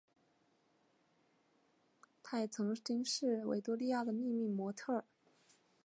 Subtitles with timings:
[2.23, 5.05] 她也曾经是维多利亚的秘密的模特儿。